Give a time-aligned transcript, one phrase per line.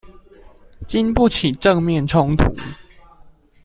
[0.87, 2.45] 禁不起正面衝突